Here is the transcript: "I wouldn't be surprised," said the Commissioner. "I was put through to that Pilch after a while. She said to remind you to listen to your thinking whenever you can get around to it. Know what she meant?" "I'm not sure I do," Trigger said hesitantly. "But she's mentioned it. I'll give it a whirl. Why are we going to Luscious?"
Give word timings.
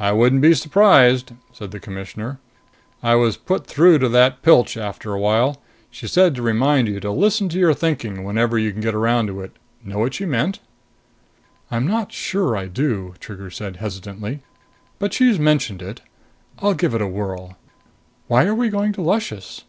"I 0.00 0.10
wouldn't 0.10 0.42
be 0.42 0.52
surprised," 0.54 1.30
said 1.52 1.70
the 1.70 1.78
Commissioner. 1.78 2.40
"I 3.04 3.14
was 3.14 3.36
put 3.36 3.68
through 3.68 4.00
to 4.00 4.08
that 4.08 4.42
Pilch 4.42 4.76
after 4.76 5.12
a 5.12 5.20
while. 5.20 5.62
She 5.92 6.08
said 6.08 6.34
to 6.34 6.42
remind 6.42 6.88
you 6.88 6.98
to 6.98 7.12
listen 7.12 7.48
to 7.50 7.58
your 7.60 7.72
thinking 7.72 8.24
whenever 8.24 8.58
you 8.58 8.72
can 8.72 8.80
get 8.80 8.96
around 8.96 9.28
to 9.28 9.42
it. 9.42 9.52
Know 9.84 10.00
what 10.00 10.14
she 10.14 10.26
meant?" 10.26 10.58
"I'm 11.70 11.86
not 11.86 12.10
sure 12.12 12.56
I 12.56 12.66
do," 12.66 13.14
Trigger 13.20 13.48
said 13.52 13.76
hesitantly. 13.76 14.40
"But 14.98 15.14
she's 15.14 15.38
mentioned 15.38 15.82
it. 15.82 16.00
I'll 16.58 16.74
give 16.74 16.92
it 16.92 17.00
a 17.00 17.06
whirl. 17.06 17.56
Why 18.26 18.46
are 18.46 18.56
we 18.56 18.70
going 18.70 18.92
to 18.94 19.02
Luscious?" 19.02 19.62